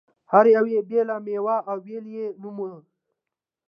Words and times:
هر 0.31 0.45
یوې 0.57 0.79
بېله 0.89 1.15
مېوه 1.25 1.57
او 1.69 1.77
بېل 1.85 2.05
یې 2.15 2.25
نوم 2.41 2.57
و. 2.59 2.71